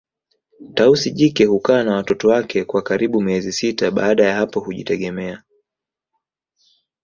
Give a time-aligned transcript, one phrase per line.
[0.73, 5.43] Tausi jike hukaa na watoto wake kwa karibu miezi sita baada ya hapo hujitegemea